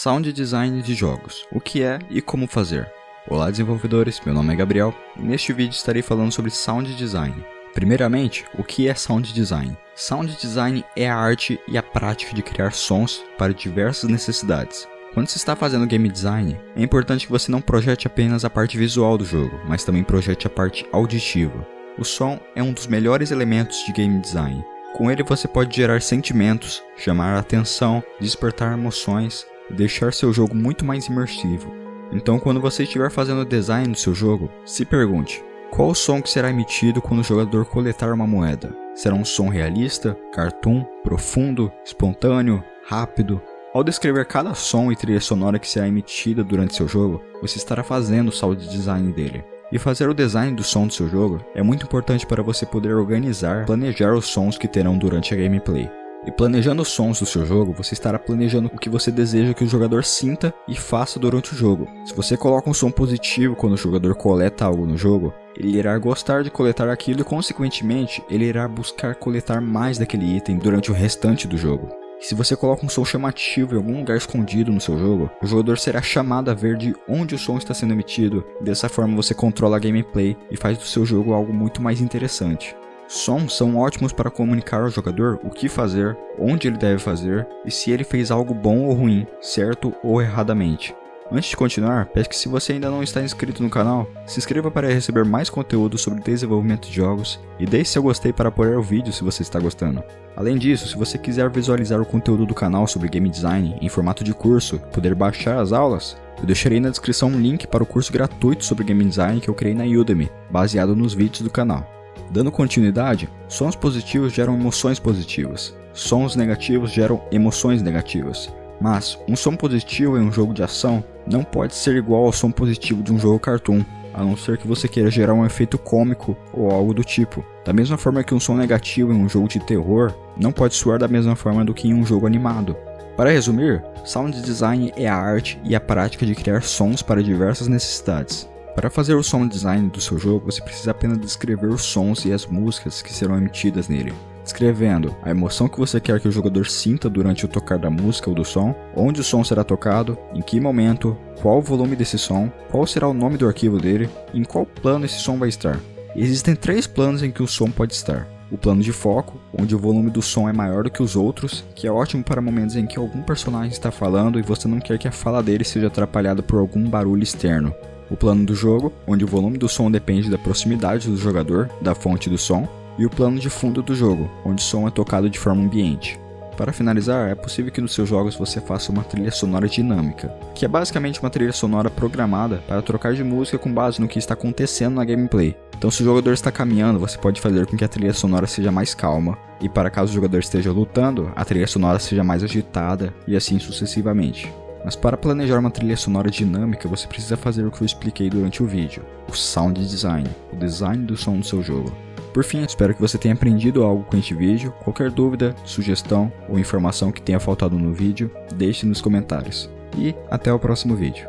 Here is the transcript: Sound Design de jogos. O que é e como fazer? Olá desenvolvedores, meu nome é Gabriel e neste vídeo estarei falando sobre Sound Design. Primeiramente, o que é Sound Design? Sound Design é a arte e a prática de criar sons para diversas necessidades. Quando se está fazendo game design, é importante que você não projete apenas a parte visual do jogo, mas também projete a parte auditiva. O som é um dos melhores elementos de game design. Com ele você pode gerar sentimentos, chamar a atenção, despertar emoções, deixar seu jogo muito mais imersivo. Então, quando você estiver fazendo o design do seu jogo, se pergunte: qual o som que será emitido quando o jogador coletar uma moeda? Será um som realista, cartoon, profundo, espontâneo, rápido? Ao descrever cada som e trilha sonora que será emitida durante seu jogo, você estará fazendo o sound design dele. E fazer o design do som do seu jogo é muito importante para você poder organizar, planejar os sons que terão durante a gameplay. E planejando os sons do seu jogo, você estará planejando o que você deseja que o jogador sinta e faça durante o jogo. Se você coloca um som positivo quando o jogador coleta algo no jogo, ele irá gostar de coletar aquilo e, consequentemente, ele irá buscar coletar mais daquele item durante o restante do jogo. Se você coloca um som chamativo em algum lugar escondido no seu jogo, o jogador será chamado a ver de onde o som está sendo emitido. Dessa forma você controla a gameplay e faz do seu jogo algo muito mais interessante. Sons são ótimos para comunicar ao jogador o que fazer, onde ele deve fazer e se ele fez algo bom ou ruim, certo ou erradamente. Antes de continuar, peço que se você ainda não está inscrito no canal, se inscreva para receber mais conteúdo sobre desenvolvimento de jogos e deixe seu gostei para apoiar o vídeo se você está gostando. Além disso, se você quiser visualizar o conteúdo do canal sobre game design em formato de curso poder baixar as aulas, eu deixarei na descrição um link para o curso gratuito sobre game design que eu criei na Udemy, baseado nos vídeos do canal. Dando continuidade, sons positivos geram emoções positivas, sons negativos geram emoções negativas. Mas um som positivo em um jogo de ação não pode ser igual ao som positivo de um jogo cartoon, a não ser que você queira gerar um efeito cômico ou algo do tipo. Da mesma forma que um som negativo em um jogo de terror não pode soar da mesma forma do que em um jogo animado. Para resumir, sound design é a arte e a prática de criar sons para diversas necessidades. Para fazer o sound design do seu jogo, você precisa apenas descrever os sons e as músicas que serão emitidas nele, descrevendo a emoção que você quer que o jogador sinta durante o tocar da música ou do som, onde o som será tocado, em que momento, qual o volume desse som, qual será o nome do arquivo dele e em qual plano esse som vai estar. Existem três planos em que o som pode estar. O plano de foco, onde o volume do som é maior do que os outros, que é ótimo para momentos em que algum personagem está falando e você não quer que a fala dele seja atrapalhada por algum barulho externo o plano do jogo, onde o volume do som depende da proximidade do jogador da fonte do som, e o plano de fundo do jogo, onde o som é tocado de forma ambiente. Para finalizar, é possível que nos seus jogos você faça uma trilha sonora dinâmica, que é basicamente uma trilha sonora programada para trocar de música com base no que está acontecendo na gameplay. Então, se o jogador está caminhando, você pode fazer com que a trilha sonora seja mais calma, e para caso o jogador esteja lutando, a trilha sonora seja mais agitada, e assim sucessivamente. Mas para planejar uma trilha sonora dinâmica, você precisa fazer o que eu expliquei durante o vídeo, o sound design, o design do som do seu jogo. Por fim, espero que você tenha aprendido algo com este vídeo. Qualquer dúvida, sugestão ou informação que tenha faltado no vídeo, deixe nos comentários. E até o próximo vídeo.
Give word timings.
Sound 0.00 0.32
Design 0.32 0.80
de 0.80 0.94
jogos. 0.94 1.44
O 1.50 1.60
que 1.60 1.82
é 1.82 1.98
e 2.08 2.22
como 2.22 2.46
fazer? 2.46 2.88
Olá 3.26 3.50
desenvolvedores, 3.50 4.20
meu 4.24 4.32
nome 4.32 4.52
é 4.52 4.56
Gabriel 4.56 4.94
e 5.16 5.22
neste 5.22 5.52
vídeo 5.52 5.74
estarei 5.74 6.02
falando 6.02 6.30
sobre 6.30 6.52
Sound 6.52 6.94
Design. 6.94 7.34
Primeiramente, 7.74 8.44
o 8.56 8.62
que 8.62 8.86
é 8.86 8.94
Sound 8.94 9.32
Design? 9.32 9.76
Sound 9.96 10.36
Design 10.40 10.84
é 10.94 11.10
a 11.10 11.16
arte 11.16 11.58
e 11.66 11.76
a 11.76 11.82
prática 11.82 12.32
de 12.32 12.44
criar 12.44 12.70
sons 12.74 13.24
para 13.36 13.52
diversas 13.52 14.08
necessidades. 14.08 14.86
Quando 15.14 15.26
se 15.26 15.36
está 15.36 15.56
fazendo 15.56 15.84
game 15.84 16.08
design, 16.08 16.56
é 16.76 16.80
importante 16.80 17.26
que 17.26 17.32
você 17.32 17.50
não 17.50 17.60
projete 17.60 18.06
apenas 18.06 18.44
a 18.44 18.50
parte 18.50 18.78
visual 18.78 19.18
do 19.18 19.24
jogo, 19.24 19.60
mas 19.66 19.82
também 19.82 20.04
projete 20.04 20.46
a 20.46 20.50
parte 20.50 20.86
auditiva. 20.92 21.66
O 21.98 22.04
som 22.04 22.38
é 22.54 22.62
um 22.62 22.72
dos 22.72 22.86
melhores 22.86 23.32
elementos 23.32 23.84
de 23.84 23.92
game 23.92 24.20
design. 24.20 24.64
Com 24.94 25.10
ele 25.10 25.24
você 25.24 25.48
pode 25.48 25.74
gerar 25.74 26.00
sentimentos, 26.02 26.84
chamar 26.96 27.34
a 27.34 27.40
atenção, 27.40 28.00
despertar 28.20 28.74
emoções, 28.74 29.44
deixar 29.70 30.12
seu 30.12 30.32
jogo 30.32 30.54
muito 30.54 30.84
mais 30.84 31.06
imersivo. 31.06 31.72
Então, 32.12 32.38
quando 32.38 32.60
você 32.60 32.84
estiver 32.84 33.10
fazendo 33.10 33.42
o 33.42 33.46
design 33.46 33.92
do 33.92 33.98
seu 33.98 34.14
jogo, 34.14 34.50
se 34.64 34.84
pergunte: 34.84 35.44
qual 35.70 35.90
o 35.90 35.94
som 35.94 36.22
que 36.22 36.30
será 36.30 36.50
emitido 36.50 37.02
quando 37.02 37.20
o 37.20 37.24
jogador 37.24 37.64
coletar 37.66 38.12
uma 38.12 38.26
moeda? 38.26 38.74
Será 38.94 39.14
um 39.14 39.24
som 39.24 39.48
realista, 39.48 40.16
cartoon, 40.32 40.84
profundo, 41.04 41.70
espontâneo, 41.84 42.64
rápido? 42.86 43.40
Ao 43.74 43.84
descrever 43.84 44.24
cada 44.24 44.54
som 44.54 44.90
e 44.90 44.96
trilha 44.96 45.20
sonora 45.20 45.58
que 45.58 45.68
será 45.68 45.86
emitida 45.86 46.42
durante 46.42 46.74
seu 46.74 46.88
jogo, 46.88 47.22
você 47.40 47.58
estará 47.58 47.84
fazendo 47.84 48.28
o 48.28 48.32
sound 48.32 48.66
design 48.68 49.12
dele. 49.12 49.44
E 49.70 49.78
fazer 49.78 50.08
o 50.08 50.14
design 50.14 50.56
do 50.56 50.64
som 50.64 50.86
do 50.86 50.94
seu 50.94 51.08
jogo 51.08 51.40
é 51.54 51.62
muito 51.62 51.84
importante 51.84 52.26
para 52.26 52.42
você 52.42 52.64
poder 52.64 52.94
organizar, 52.94 53.66
planejar 53.66 54.14
os 54.14 54.24
sons 54.24 54.56
que 54.56 54.66
terão 54.66 54.96
durante 54.96 55.34
a 55.34 55.36
gameplay. 55.36 55.88
E 56.26 56.32
planejando 56.32 56.82
os 56.82 56.88
sons 56.88 57.20
do 57.20 57.26
seu 57.26 57.46
jogo, 57.46 57.72
você 57.72 57.94
estará 57.94 58.18
planejando 58.18 58.70
o 58.74 58.78
que 58.78 58.90
você 58.90 59.10
deseja 59.10 59.54
que 59.54 59.64
o 59.64 59.68
jogador 59.68 60.04
sinta 60.04 60.52
e 60.66 60.74
faça 60.74 61.18
durante 61.18 61.52
o 61.52 61.56
jogo. 61.56 61.88
Se 62.04 62.14
você 62.14 62.36
coloca 62.36 62.68
um 62.68 62.74
som 62.74 62.90
positivo 62.90 63.54
quando 63.54 63.74
o 63.74 63.78
jogador 63.78 64.14
coleta 64.16 64.64
algo 64.64 64.84
no 64.84 64.96
jogo, 64.96 65.32
ele 65.56 65.76
irá 65.78 65.96
gostar 65.98 66.42
de 66.42 66.50
coletar 66.50 66.88
aquilo 66.88 67.20
e, 67.20 67.24
consequentemente, 67.24 68.22
ele 68.28 68.44
irá 68.44 68.66
buscar 68.66 69.14
coletar 69.14 69.60
mais 69.60 69.96
daquele 69.96 70.36
item 70.36 70.58
durante 70.58 70.90
o 70.90 70.94
restante 70.94 71.46
do 71.46 71.56
jogo. 71.56 71.88
Se 72.20 72.34
você 72.34 72.56
coloca 72.56 72.84
um 72.84 72.88
som 72.88 73.04
chamativo 73.04 73.74
em 73.74 73.76
algum 73.76 73.98
lugar 73.98 74.16
escondido 74.16 74.72
no 74.72 74.80
seu 74.80 74.98
jogo, 74.98 75.30
o 75.40 75.46
jogador 75.46 75.78
será 75.78 76.02
chamado 76.02 76.50
a 76.50 76.54
ver 76.54 76.76
de 76.76 76.94
onde 77.08 77.36
o 77.36 77.38
som 77.38 77.56
está 77.56 77.72
sendo 77.72 77.92
emitido. 77.92 78.44
Dessa 78.60 78.88
forma 78.88 79.14
você 79.14 79.34
controla 79.34 79.76
a 79.76 79.80
gameplay 79.80 80.36
e 80.50 80.56
faz 80.56 80.76
do 80.76 80.84
seu 80.84 81.06
jogo 81.06 81.32
algo 81.32 81.52
muito 81.52 81.80
mais 81.80 82.00
interessante. 82.00 82.74
Sons 83.08 83.56
são 83.56 83.78
ótimos 83.78 84.12
para 84.12 84.30
comunicar 84.30 84.82
ao 84.82 84.90
jogador 84.90 85.40
o 85.42 85.48
que 85.48 85.66
fazer, 85.66 86.14
onde 86.38 86.68
ele 86.68 86.76
deve 86.76 86.98
fazer 86.98 87.48
e 87.64 87.70
se 87.70 87.90
ele 87.90 88.04
fez 88.04 88.30
algo 88.30 88.52
bom 88.52 88.84
ou 88.84 88.92
ruim, 88.92 89.26
certo 89.40 89.94
ou 90.04 90.20
erradamente. 90.20 90.94
Antes 91.32 91.48
de 91.48 91.56
continuar, 91.56 92.06
peço 92.06 92.28
que 92.28 92.36
se 92.36 92.48
você 92.48 92.74
ainda 92.74 92.90
não 92.90 93.02
está 93.02 93.22
inscrito 93.22 93.62
no 93.62 93.70
canal, 93.70 94.06
se 94.26 94.38
inscreva 94.38 94.70
para 94.70 94.88
receber 94.88 95.24
mais 95.24 95.48
conteúdo 95.48 95.96
sobre 95.96 96.22
desenvolvimento 96.22 96.88
de 96.88 96.94
jogos 96.94 97.40
e 97.58 97.64
deixe 97.64 97.92
seu 97.92 98.02
gostei 98.02 98.32
para 98.32 98.50
apoiar 98.50 98.78
o 98.78 98.82
vídeo 98.82 99.12
se 99.12 99.24
você 99.24 99.42
está 99.42 99.58
gostando. 99.58 100.02
Além 100.36 100.58
disso, 100.58 100.86
se 100.86 100.96
você 100.96 101.16
quiser 101.16 101.48
visualizar 101.48 102.00
o 102.00 102.06
conteúdo 102.06 102.44
do 102.44 102.54
canal 102.54 102.86
sobre 102.86 103.08
game 103.08 103.28
design 103.28 103.76
em 103.80 103.88
formato 103.88 104.22
de 104.22 104.34
curso 104.34 104.78
poder 104.92 105.14
baixar 105.14 105.58
as 105.58 105.72
aulas, 105.72 106.14
eu 106.38 106.46
deixarei 106.46 106.78
na 106.78 106.90
descrição 106.90 107.30
um 107.30 107.40
link 107.40 107.66
para 107.66 107.82
o 107.82 107.86
curso 107.86 108.12
gratuito 108.12 108.66
sobre 108.66 108.84
game 108.84 109.04
design 109.04 109.40
que 109.40 109.48
eu 109.48 109.54
criei 109.54 109.74
na 109.74 109.84
Udemy, 109.84 110.30
baseado 110.50 110.94
nos 110.94 111.14
vídeos 111.14 111.42
do 111.42 111.50
canal. 111.50 111.97
Dando 112.30 112.52
continuidade, 112.52 113.28
sons 113.48 113.74
positivos 113.74 114.32
geram 114.32 114.54
emoções 114.54 114.98
positivas, 114.98 115.74
sons 115.92 116.36
negativos 116.36 116.92
geram 116.92 117.22
emoções 117.32 117.80
negativas. 117.80 118.52
Mas 118.80 119.18
um 119.26 119.34
som 119.34 119.56
positivo 119.56 120.16
em 120.18 120.22
um 120.22 120.32
jogo 120.32 120.54
de 120.54 120.62
ação 120.62 121.02
não 121.26 121.42
pode 121.42 121.74
ser 121.74 121.96
igual 121.96 122.26
ao 122.26 122.32
som 122.32 122.50
positivo 122.50 123.02
de 123.02 123.12
um 123.12 123.18
jogo 123.18 123.40
cartoon, 123.40 123.82
a 124.14 124.22
não 124.22 124.36
ser 124.36 124.58
que 124.58 124.66
você 124.66 124.86
queira 124.86 125.10
gerar 125.10 125.34
um 125.34 125.44
efeito 125.44 125.78
cômico 125.78 126.36
ou 126.52 126.70
algo 126.70 126.94
do 126.94 127.02
tipo. 127.02 127.44
Da 127.64 127.72
mesma 127.72 127.96
forma 127.96 128.22
que 128.22 128.34
um 128.34 128.40
som 128.40 128.54
negativo 128.54 129.12
em 129.12 129.16
um 129.16 129.28
jogo 129.28 129.48
de 129.48 129.60
terror 129.60 130.14
não 130.36 130.52
pode 130.52 130.74
soar 130.74 130.98
da 130.98 131.08
mesma 131.08 131.34
forma 131.34 131.64
do 131.64 131.74
que 131.74 131.88
em 131.88 131.94
um 131.94 132.04
jogo 132.04 132.26
animado. 132.26 132.76
Para 133.16 133.30
resumir, 133.30 133.82
sound 134.04 134.40
design 134.42 134.92
é 134.96 135.08
a 135.08 135.16
arte 135.16 135.58
e 135.64 135.74
a 135.74 135.80
prática 135.80 136.24
de 136.24 136.36
criar 136.36 136.62
sons 136.62 137.02
para 137.02 137.22
diversas 137.22 137.66
necessidades. 137.66 138.48
Para 138.78 138.90
fazer 138.90 139.16
o 139.16 139.24
sound 139.24 139.52
design 139.52 139.88
do 139.88 140.00
seu 140.00 140.16
jogo, 140.16 140.52
você 140.52 140.62
precisa 140.62 140.92
apenas 140.92 141.18
descrever 141.18 141.66
os 141.66 141.82
sons 141.82 142.24
e 142.24 142.32
as 142.32 142.46
músicas 142.46 143.02
que 143.02 143.12
serão 143.12 143.36
emitidas 143.36 143.88
nele, 143.88 144.14
descrevendo 144.44 145.16
a 145.20 145.30
emoção 145.30 145.68
que 145.68 145.80
você 145.80 146.00
quer 146.00 146.20
que 146.20 146.28
o 146.28 146.30
jogador 146.30 146.64
sinta 146.64 147.10
durante 147.10 147.44
o 147.44 147.48
tocar 147.48 147.76
da 147.76 147.90
música 147.90 148.30
ou 148.30 148.36
do 148.36 148.44
som, 148.44 148.72
onde 148.94 149.20
o 149.20 149.24
som 149.24 149.42
será 149.42 149.64
tocado, 149.64 150.16
em 150.32 150.40
que 150.40 150.60
momento, 150.60 151.18
qual 151.42 151.58
o 151.58 151.60
volume 151.60 151.96
desse 151.96 152.16
som, 152.16 152.52
qual 152.70 152.86
será 152.86 153.08
o 153.08 153.12
nome 153.12 153.36
do 153.36 153.48
arquivo 153.48 153.78
dele 153.78 154.08
e 154.32 154.38
em 154.38 154.44
qual 154.44 154.64
plano 154.64 155.06
esse 155.06 155.18
som 155.18 155.36
vai 155.36 155.48
estar. 155.48 155.76
Existem 156.14 156.54
três 156.54 156.86
planos 156.86 157.24
em 157.24 157.32
que 157.32 157.42
o 157.42 157.48
som 157.48 157.72
pode 157.72 157.94
estar. 157.94 158.28
O 158.48 158.56
plano 158.56 158.80
de 158.80 158.92
foco, 158.92 159.40
onde 159.60 159.74
o 159.74 159.78
volume 159.78 160.08
do 160.08 160.22
som 160.22 160.48
é 160.48 160.52
maior 160.52 160.84
do 160.84 160.90
que 160.90 161.02
os 161.02 161.16
outros, 161.16 161.64
que 161.74 161.88
é 161.88 161.90
ótimo 161.90 162.22
para 162.22 162.40
momentos 162.40 162.76
em 162.76 162.86
que 162.86 162.96
algum 162.96 163.22
personagem 163.22 163.72
está 163.72 163.90
falando 163.90 164.38
e 164.38 164.42
você 164.42 164.68
não 164.68 164.78
quer 164.78 164.98
que 164.98 165.08
a 165.08 165.12
fala 165.12 165.42
dele 165.42 165.64
seja 165.64 165.88
atrapalhada 165.88 166.44
por 166.44 166.60
algum 166.60 166.88
barulho 166.88 167.24
externo 167.24 167.74
o 168.10 168.16
plano 168.16 168.44
do 168.44 168.54
jogo, 168.54 168.92
onde 169.06 169.24
o 169.24 169.28
volume 169.28 169.58
do 169.58 169.68
som 169.68 169.90
depende 169.90 170.30
da 170.30 170.38
proximidade 170.38 171.08
do 171.08 171.16
jogador 171.16 171.70
da 171.80 171.94
fonte 171.94 172.30
do 172.30 172.38
som, 172.38 172.68
e 172.98 173.06
o 173.06 173.10
plano 173.10 173.38
de 173.38 173.48
fundo 173.48 173.82
do 173.82 173.94
jogo, 173.94 174.28
onde 174.44 174.62
o 174.62 174.64
som 174.64 174.86
é 174.88 174.90
tocado 174.90 175.30
de 175.30 175.38
forma 175.38 175.62
ambiente. 175.62 176.18
Para 176.58 176.72
finalizar, 176.72 177.30
é 177.30 177.36
possível 177.36 177.70
que 177.70 177.80
nos 177.80 177.94
seus 177.94 178.08
jogos 178.08 178.34
você 178.34 178.60
faça 178.60 178.90
uma 178.90 179.04
trilha 179.04 179.30
sonora 179.30 179.68
dinâmica, 179.68 180.28
que 180.56 180.64
é 180.64 180.68
basicamente 180.68 181.20
uma 181.20 181.30
trilha 181.30 181.52
sonora 181.52 181.88
programada 181.88 182.60
para 182.66 182.82
trocar 182.82 183.14
de 183.14 183.22
música 183.22 183.56
com 183.56 183.72
base 183.72 184.00
no 184.00 184.08
que 184.08 184.18
está 184.18 184.34
acontecendo 184.34 184.96
na 184.96 185.04
gameplay. 185.04 185.54
Então, 185.76 185.88
se 185.88 186.02
o 186.02 186.04
jogador 186.04 186.32
está 186.32 186.50
caminhando, 186.50 186.98
você 186.98 187.16
pode 187.16 187.40
fazer 187.40 187.64
com 187.64 187.76
que 187.76 187.84
a 187.84 187.88
trilha 187.88 188.12
sonora 188.12 188.48
seja 188.48 188.72
mais 188.72 188.92
calma, 188.92 189.38
e 189.60 189.68
para 189.68 189.88
caso 189.88 190.10
o 190.10 190.14
jogador 190.16 190.40
esteja 190.40 190.72
lutando, 190.72 191.30
a 191.36 191.44
trilha 191.44 191.68
sonora 191.68 192.00
seja 192.00 192.24
mais 192.24 192.42
agitada, 192.42 193.14
e 193.28 193.36
assim 193.36 193.60
sucessivamente. 193.60 194.52
Mas 194.84 194.96
para 194.96 195.16
planejar 195.16 195.58
uma 195.58 195.70
trilha 195.70 195.96
sonora 195.96 196.30
dinâmica, 196.30 196.88
você 196.88 197.06
precisa 197.06 197.36
fazer 197.36 197.66
o 197.66 197.70
que 197.70 197.82
eu 197.82 197.86
expliquei 197.86 198.30
durante 198.30 198.62
o 198.62 198.66
vídeo, 198.66 199.04
o 199.28 199.34
sound 199.34 199.80
design, 199.80 200.28
o 200.52 200.56
design 200.56 201.04
do 201.04 201.16
som 201.16 201.38
do 201.38 201.44
seu 201.44 201.62
jogo. 201.62 201.92
Por 202.32 202.44
fim, 202.44 202.62
espero 202.62 202.94
que 202.94 203.00
você 203.00 203.18
tenha 203.18 203.34
aprendido 203.34 203.82
algo 203.82 204.04
com 204.04 204.16
este 204.16 204.34
vídeo. 204.34 204.72
Qualquer 204.84 205.10
dúvida, 205.10 205.54
sugestão 205.64 206.32
ou 206.48 206.58
informação 206.58 207.10
que 207.10 207.22
tenha 207.22 207.40
faltado 207.40 207.78
no 207.78 207.92
vídeo, 207.92 208.30
deixe 208.54 208.86
nos 208.86 209.00
comentários. 209.00 209.68
E 209.96 210.14
até 210.30 210.52
o 210.52 210.58
próximo 210.58 210.94
vídeo. 210.94 211.28